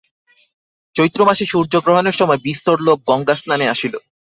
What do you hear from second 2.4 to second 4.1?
বিস্তর লোক গঙ্গাস্নানে আসিল।